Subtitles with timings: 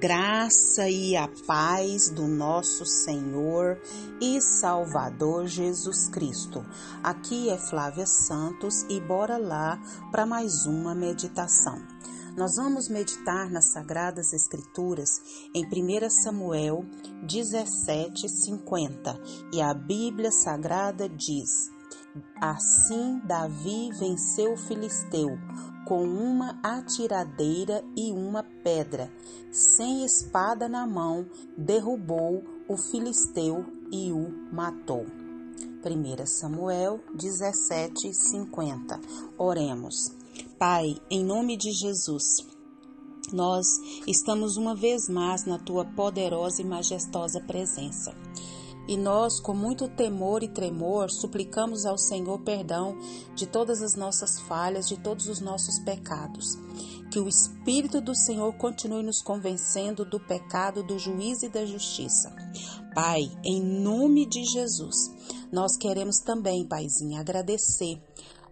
[0.00, 3.80] graça e a paz do nosso Senhor
[4.20, 6.64] e Salvador Jesus Cristo.
[7.02, 9.76] Aqui é Flávia Santos e bora lá
[10.12, 11.82] para mais uma meditação.
[12.36, 15.10] Nós vamos meditar nas Sagradas Escrituras
[15.52, 16.84] em 1 Samuel
[17.26, 19.20] 17:50
[19.52, 21.50] e a Bíblia Sagrada diz:
[22.40, 25.36] Assim Davi venceu o filisteu
[25.88, 29.10] com uma atiradeira e uma pedra.
[29.50, 35.06] Sem espada na mão, derrubou o filisteu e o matou.
[35.82, 39.00] 1 Samuel 17:50.
[39.38, 40.14] Oremos.
[40.58, 42.46] Pai, em nome de Jesus,
[43.32, 43.66] nós
[44.06, 48.14] estamos uma vez mais na tua poderosa e majestosa presença.
[48.88, 52.98] E nós, com muito temor e tremor, suplicamos ao Senhor perdão
[53.34, 56.56] de todas as nossas falhas, de todos os nossos pecados.
[57.10, 62.34] Que o Espírito do Senhor continue nos convencendo do pecado, do juízo e da justiça.
[62.94, 64.96] Pai, em nome de Jesus,
[65.52, 68.02] nós queremos também, Paizinho, agradecer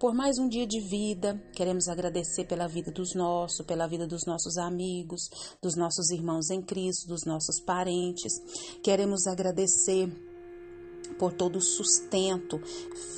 [0.00, 1.38] por mais um dia de vida.
[1.52, 5.28] Queremos agradecer pela vida dos nossos, pela vida dos nossos amigos,
[5.62, 8.32] dos nossos irmãos em Cristo, dos nossos parentes.
[8.82, 10.10] Queremos agradecer
[11.18, 12.60] por todo o sustento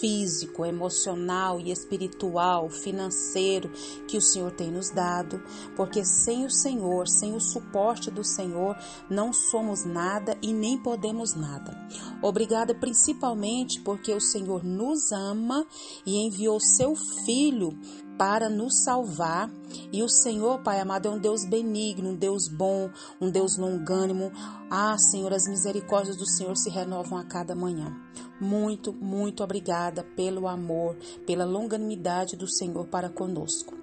[0.00, 3.70] físico, emocional e espiritual, financeiro
[4.06, 5.42] que o Senhor tem nos dado,
[5.76, 8.76] porque sem o Senhor, sem o suporte do Senhor,
[9.10, 11.76] não somos nada e nem podemos nada.
[12.22, 15.66] Obrigada principalmente porque o Senhor nos ama
[16.06, 16.94] e enviou seu
[17.24, 17.78] Filho
[18.18, 19.50] para nos salvar.
[19.92, 24.32] E o Senhor, Pai amado, é um Deus benigno, um Deus bom, um Deus longânimo.
[24.70, 27.96] Ah, Senhor, as misericórdias do Senhor se renovam a cada manhã.
[28.40, 30.96] Muito, muito obrigada pelo amor,
[31.26, 33.74] pela longanimidade do Senhor para conosco.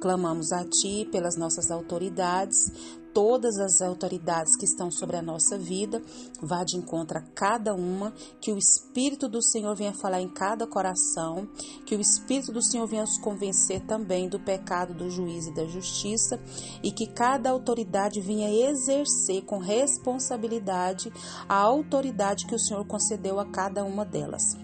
[0.00, 2.72] Clamamos a Ti pelas nossas autoridades,
[3.14, 6.02] todas as autoridades que estão sobre a nossa vida,
[6.42, 10.66] vá de encontro a cada uma, que o Espírito do Senhor venha falar em cada
[10.66, 11.48] coração,
[11.86, 15.64] que o Espírito do Senhor venha nos convencer também do pecado, do juízo e da
[15.64, 16.40] justiça,
[16.82, 21.12] e que cada autoridade venha exercer com responsabilidade
[21.48, 24.63] a autoridade que o Senhor concedeu a cada uma delas.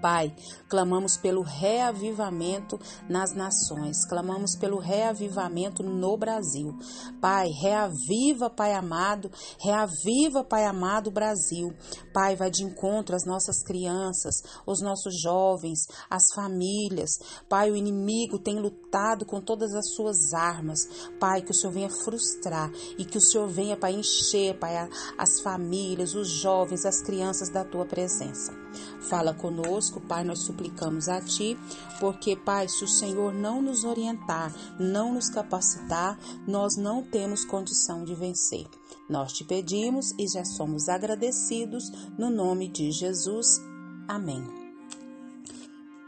[0.00, 0.34] Pai,
[0.68, 2.78] clamamos pelo reavivamento
[3.08, 6.76] nas nações, clamamos pelo reavivamento no Brasil.
[7.20, 11.72] Pai, reaviva, Pai amado, reaviva, Pai amado, Brasil.
[12.12, 14.36] Pai, vai de encontro às nossas crianças,
[14.66, 17.10] os nossos jovens, as famílias.
[17.48, 20.80] Pai, o inimigo tem lutado com todas as suas armas.
[21.18, 24.76] Pai, que o Senhor venha frustrar e que o Senhor venha, Pai, encher, Pai,
[25.16, 28.67] as famílias, os jovens, as crianças da tua presença.
[29.00, 31.58] Fala conosco, Pai, nós suplicamos a Ti,
[32.00, 38.04] porque, Pai, se o Senhor não nos orientar, não nos capacitar, nós não temos condição
[38.04, 38.66] de vencer.
[39.08, 43.60] Nós te pedimos e já somos agradecidos no nome de Jesus.
[44.06, 44.44] Amém.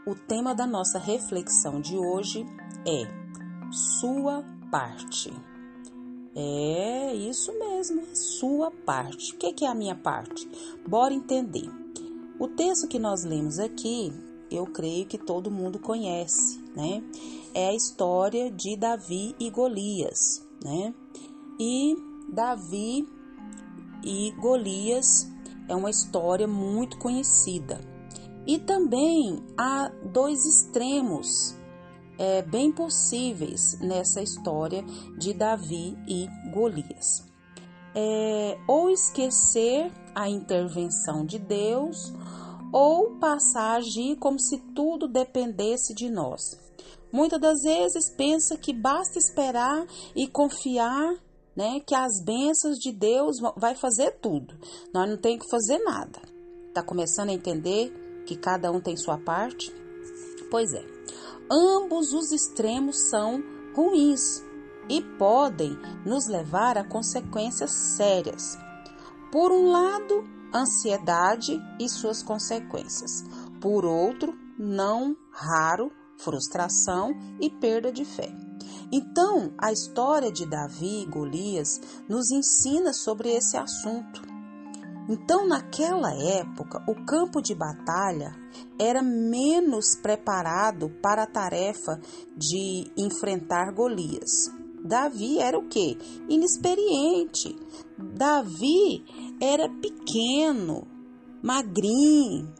[0.05, 2.45] O tema da nossa reflexão de hoje
[2.85, 3.07] é
[3.71, 5.31] Sua parte.
[6.33, 9.33] É isso mesmo, sua parte.
[9.33, 10.49] O que é a minha parte?
[10.87, 11.80] Bora entender.
[12.41, 14.11] O texto que nós lemos aqui,
[14.49, 17.03] eu creio que todo mundo conhece, né?
[17.53, 20.91] É a história de Davi e Golias, né?
[21.59, 21.95] E
[22.33, 23.07] Davi
[24.03, 25.31] e Golias
[25.69, 27.79] é uma história muito conhecida.
[28.47, 31.55] E também há dois extremos
[32.17, 34.83] é, bem possíveis nessa história
[35.15, 37.23] de Davi e Golias.
[37.93, 42.13] É, ou esquecer a intervenção de Deus,
[42.71, 46.41] ou passar a agir como se tudo dependesse de nós.
[47.11, 49.85] Muitas das vezes pensa que basta esperar
[50.15, 51.13] e confiar,
[51.55, 54.55] né, que as bênçãos de Deus vai fazer tudo.
[54.93, 56.21] Nós não tem que fazer nada.
[56.73, 59.73] Tá começando a entender que cada um tem sua parte?
[60.49, 60.85] Pois é.
[61.51, 63.43] Ambos os extremos são
[63.75, 64.41] ruins
[64.89, 68.57] e podem nos levar a consequências sérias.
[69.31, 70.23] Por um lado,
[70.53, 73.23] ansiedade e suas consequências.
[73.61, 78.29] Por outro, não raro, frustração e perda de fé.
[78.91, 81.79] Então, a história de Davi e Golias
[82.09, 84.21] nos ensina sobre esse assunto.
[85.07, 88.35] Então, naquela época, o campo de batalha
[88.77, 91.99] era menos preparado para a tarefa
[92.35, 94.60] de enfrentar Golias.
[94.83, 95.97] Davi era o quê?
[96.27, 97.55] Inexperiente.
[97.97, 99.03] Davi
[99.39, 100.87] era pequeno,
[101.41, 102.53] magrinho.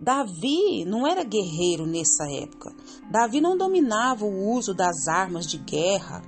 [0.00, 2.74] Davi não era guerreiro nessa época.
[3.10, 6.22] Davi não dominava o uso das armas de guerra.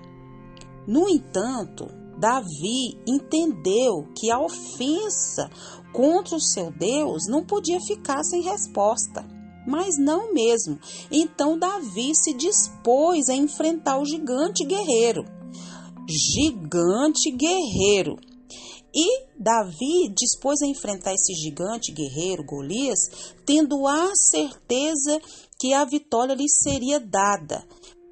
[0.86, 1.86] No entanto,
[2.18, 5.48] Davi entendeu que a ofensa
[5.92, 9.37] contra o seu Deus não podia ficar sem resposta.
[9.68, 10.78] Mas não mesmo.
[11.10, 15.26] Então Davi se dispôs a enfrentar o gigante guerreiro.
[16.08, 18.16] Gigante guerreiro.
[18.94, 25.20] E Davi dispôs a enfrentar esse gigante guerreiro Golias, tendo a certeza
[25.60, 27.62] que a vitória lhe seria dada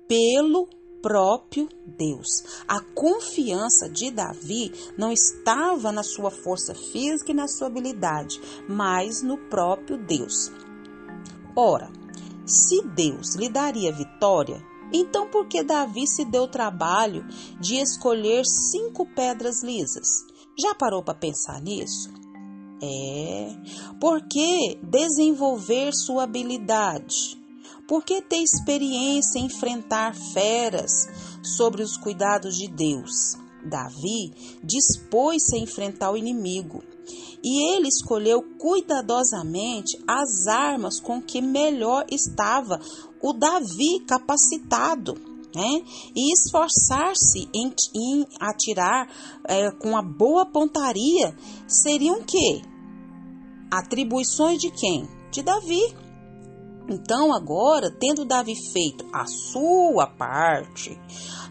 [0.07, 0.69] pelo
[1.01, 2.29] próprio Deus.
[2.69, 8.39] A confiança de Davi não estava na sua força física e na sua habilidade,
[8.69, 10.51] mas no próprio Deus.
[11.59, 11.91] Ora,
[12.45, 14.63] se Deus lhe daria vitória,
[14.93, 17.27] então por que Davi se deu o trabalho
[17.59, 20.07] de escolher cinco pedras lisas?
[20.59, 22.13] Já parou para pensar nisso?
[22.83, 23.49] É,
[23.99, 27.41] porque desenvolver sua habilidade,
[27.89, 30.93] porque ter experiência em enfrentar feras
[31.43, 33.35] sobre os cuidados de Deus.
[33.65, 36.83] Davi dispôs-se a enfrentar o inimigo
[37.43, 42.81] e ele escolheu cuidadosamente as armas com que melhor estava
[43.23, 45.15] o Davi capacitado.
[45.55, 45.83] Né?
[46.15, 49.09] E esforçar-se em, em, atirar
[49.49, 51.35] é, com a boa pontaria
[51.67, 52.63] seriam que?
[53.71, 55.09] Atribuições de quem?
[55.31, 55.81] De Davi.
[56.89, 60.91] Então, agora, tendo Davi feito a sua parte,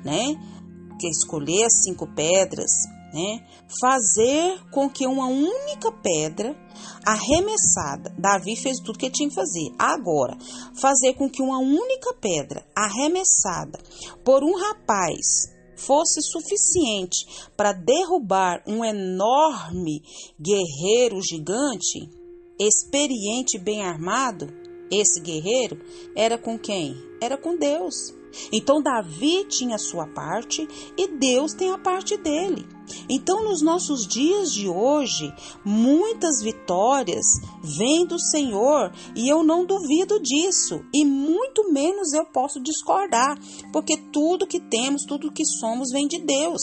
[0.04, 0.36] né?
[1.00, 2.72] Que é escolher as cinco pedras,
[3.16, 3.48] né?
[3.80, 6.54] Fazer com que uma única pedra
[7.06, 9.74] arremessada, Davi fez tudo que tinha que fazer.
[9.80, 10.38] Agora,
[10.82, 13.80] fazer com que uma única pedra arremessada
[14.26, 17.26] por um rapaz fosse suficiente
[17.56, 20.02] para derrubar um enorme
[20.38, 22.10] guerreiro gigante,
[22.60, 24.48] experiente e bem armado,
[24.92, 25.80] esse guerreiro
[26.18, 26.96] era com quem?
[27.22, 27.96] Era com Deus.
[28.52, 30.68] Então Davi tinha a sua parte
[30.98, 32.68] e Deus tem a parte dele.
[33.10, 35.34] Então, nos nossos dias de hoje,
[35.64, 37.26] muitas vitórias
[37.64, 43.40] vêm do Senhor e eu não duvido disso, e muito menos eu posso discordar,
[43.72, 46.62] porque tudo que temos, tudo que somos vem de Deus.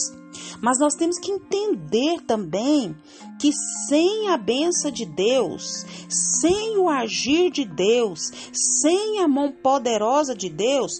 [0.61, 2.95] Mas nós temos que entender também
[3.39, 3.51] que
[3.87, 10.49] sem a benção de Deus, sem o agir de Deus, sem a mão poderosa de
[10.49, 10.93] Deus,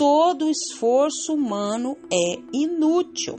[0.00, 3.38] todo esforço humano é inútil.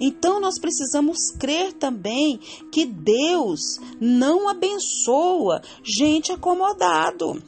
[0.00, 2.40] Então nós precisamos crer também
[2.72, 3.60] que Deus
[4.00, 7.42] não abençoa gente acomodado.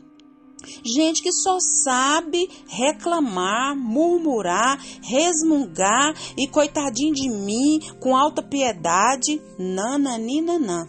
[0.85, 10.87] Gente que só sabe reclamar, murmurar, resmungar e coitadinho de mim, com alta piedade, nananina.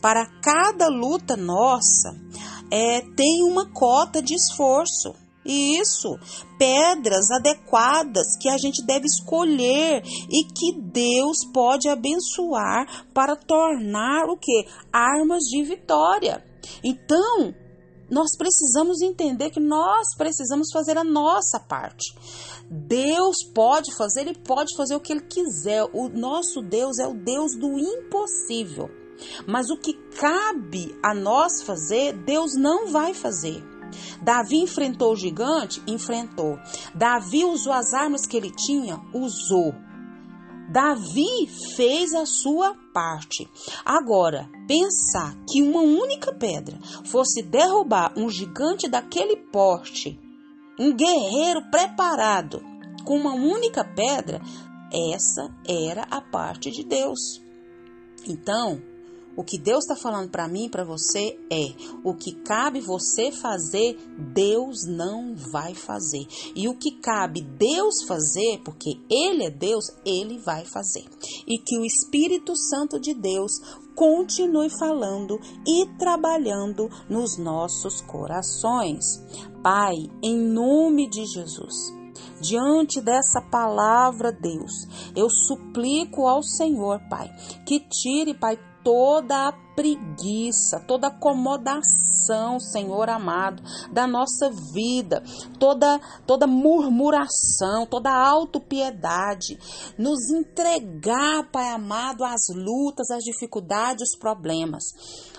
[0.00, 2.18] Para cada luta nossa,
[2.70, 5.12] é, tem uma cota de esforço.
[5.50, 6.16] Isso,
[6.56, 10.00] pedras adequadas que a gente deve escolher
[10.30, 14.64] e que Deus pode abençoar para tornar o que?
[14.92, 16.44] Armas de vitória.
[16.84, 17.52] Então,
[18.08, 22.14] nós precisamos entender que nós precisamos fazer a nossa parte.
[22.70, 25.82] Deus pode fazer, ele pode fazer o que ele quiser.
[25.92, 28.88] O nosso Deus é o Deus do impossível.
[29.48, 33.62] Mas o que cabe a nós fazer, Deus não vai fazer.
[34.22, 35.82] Davi enfrentou o gigante?
[35.86, 36.58] Enfrentou.
[36.94, 39.00] Davi usou as armas que ele tinha?
[39.14, 39.74] Usou.
[40.70, 43.48] Davi fez a sua parte.
[43.84, 50.16] Agora, pensar que uma única pedra fosse derrubar um gigante daquele porte,
[50.78, 52.62] um guerreiro preparado
[53.04, 54.40] com uma única pedra,
[54.92, 57.42] essa era a parte de Deus.
[58.26, 58.80] Então,
[59.36, 63.30] o que Deus está falando para mim e para você é: o que cabe você
[63.30, 63.96] fazer,
[64.34, 66.26] Deus não vai fazer.
[66.54, 71.04] E o que cabe Deus fazer, porque Ele é Deus, Ele vai fazer.
[71.46, 73.52] E que o Espírito Santo de Deus
[73.94, 79.22] continue falando e trabalhando nos nossos corações.
[79.62, 82.00] Pai, em nome de Jesus.
[82.40, 84.72] Diante dessa palavra, Deus,
[85.14, 87.30] eu suplico ao Senhor, Pai,
[87.66, 95.22] que tire, Pai, toda a preguiça, toda acomodação, Senhor amado, da nossa vida,
[95.58, 99.58] toda toda murmuração, toda autopiedade,
[99.96, 104.82] nos entregar, Pai amado, às lutas, às dificuldades, os problemas.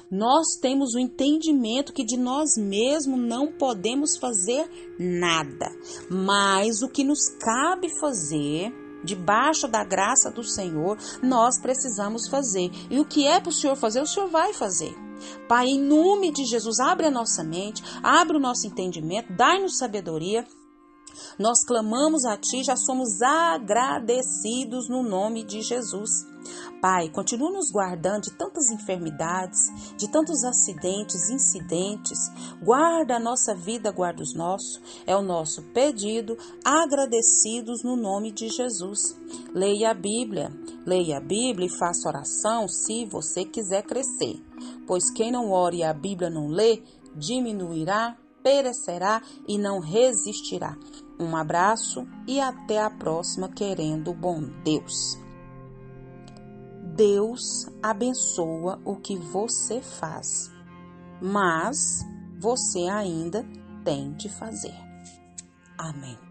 [0.10, 4.67] Nós temos o entendimento que de nós mesmos não podemos fazer
[5.00, 5.71] nada,
[6.10, 12.70] mas o que nos cabe fazer debaixo da graça do Senhor, nós precisamos fazer.
[12.89, 14.96] E o que é para o Senhor fazer, o Senhor vai fazer.
[15.48, 20.46] Pai, em nome de Jesus, abre a nossa mente, abre o nosso entendimento, dai-nos sabedoria
[21.38, 26.30] Nós clamamos a Ti, já somos agradecidos no nome de Jesus.
[26.81, 32.17] Pai, continua nos guardando de tantas enfermidades, de tantos acidentes, incidentes.
[32.62, 34.81] Guarda a nossa vida, guarda os nossos.
[35.05, 39.15] É o nosso pedido, agradecidos no nome de Jesus.
[39.53, 40.51] Leia a Bíblia,
[40.86, 44.43] leia a Bíblia e faça oração se você quiser crescer.
[44.88, 46.81] Pois quem não ore e a Bíblia não lê,
[47.15, 50.75] diminuirá, perecerá e não resistirá.
[51.19, 55.20] Um abraço e até a próxima, querendo o bom Deus.
[57.01, 60.51] Deus abençoa o que você faz,
[61.20, 62.05] mas
[62.39, 63.43] você ainda
[63.84, 64.75] tem de fazer.
[65.79, 66.30] Amém.